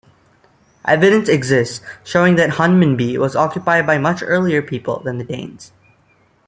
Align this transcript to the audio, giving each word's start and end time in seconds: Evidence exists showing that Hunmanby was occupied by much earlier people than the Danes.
Evidence 0.83 1.29
exists 1.29 1.85
showing 2.03 2.33
that 2.35 2.49
Hunmanby 2.53 3.19
was 3.19 3.35
occupied 3.35 3.85
by 3.85 3.99
much 3.99 4.23
earlier 4.25 4.59
people 4.63 4.99
than 5.03 5.19
the 5.19 5.23
Danes. 5.23 5.73